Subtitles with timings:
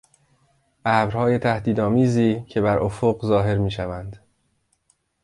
[0.85, 4.25] ابرهای تهدید آمیزی که برافق ظاهر میشوند